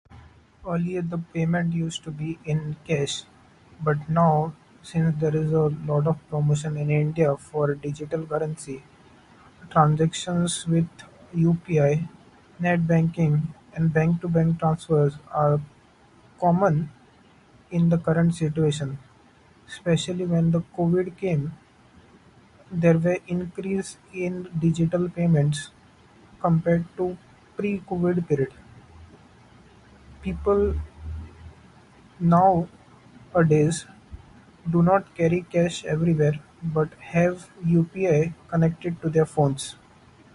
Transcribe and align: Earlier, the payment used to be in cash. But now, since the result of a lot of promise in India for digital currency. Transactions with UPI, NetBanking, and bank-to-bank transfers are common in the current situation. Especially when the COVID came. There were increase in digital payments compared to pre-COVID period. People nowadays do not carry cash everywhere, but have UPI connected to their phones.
Earlier, 0.67 1.03
the 1.03 1.19
payment 1.19 1.73
used 1.73 2.03
to 2.05 2.11
be 2.21 2.39
in 2.43 2.75
cash. 2.87 3.23
But 3.83 4.09
now, 4.09 4.55
since 4.81 5.19
the 5.21 5.29
result 5.29 5.73
of 5.73 5.89
a 5.89 5.91
lot 5.91 6.07
of 6.07 6.27
promise 6.29 6.65
in 6.65 6.75
India 6.89 7.37
for 7.37 7.75
digital 7.75 8.25
currency. 8.25 8.83
Transactions 9.69 10.67
with 10.67 10.87
UPI, 11.35 12.07
NetBanking, 12.59 13.43
and 13.73 13.93
bank-to-bank 13.93 14.59
transfers 14.59 15.13
are 15.31 15.61
common 16.39 16.91
in 17.69 17.89
the 17.89 17.97
current 17.99 18.33
situation. 18.35 18.97
Especially 19.67 20.25
when 20.25 20.49
the 20.51 20.61
COVID 20.77 21.15
came. 21.17 21.53
There 22.71 22.97
were 22.97 23.17
increase 23.27 23.97
in 24.13 24.47
digital 24.57 25.09
payments 25.09 25.69
compared 26.41 26.85
to 26.97 27.17
pre-COVID 27.57 28.27
period. 28.27 28.53
People 30.21 30.75
nowadays 32.19 33.85
do 34.69 34.81
not 34.83 35.13
carry 35.15 35.41
cash 35.51 35.83
everywhere, 35.83 36.39
but 36.63 36.89
have 36.99 37.49
UPI 37.65 38.31
connected 38.49 39.01
to 39.01 39.09
their 39.09 39.25
phones. 39.25 39.75